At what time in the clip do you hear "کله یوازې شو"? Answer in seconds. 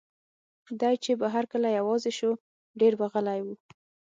1.51-2.31